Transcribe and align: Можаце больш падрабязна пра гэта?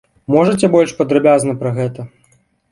Можаце 0.35 0.65
больш 0.77 0.95
падрабязна 1.03 1.53
пра 1.63 1.77
гэта? 1.79 2.11